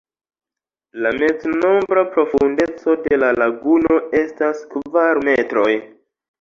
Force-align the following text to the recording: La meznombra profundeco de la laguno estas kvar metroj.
La 1.05 1.11
meznombra 1.23 2.05
profundeco 2.15 2.97
de 3.05 3.21
la 3.25 3.31
laguno 3.43 4.01
estas 4.25 4.67
kvar 4.75 5.25
metroj. 5.33 5.71